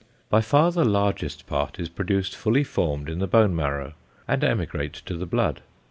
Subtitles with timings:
[0.31, 3.93] By far the larger part is produced fully formed in the bone marrow,
[4.27, 5.61] and emigrate to the blood.